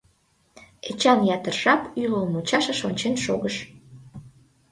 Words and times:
Эчан 0.89 1.19
ятыр 1.35 1.55
жап 1.61 1.81
ӱлыл 2.01 2.25
мучашыш 2.31 2.79
ончен 2.87 3.15
шогыш. 3.23 3.55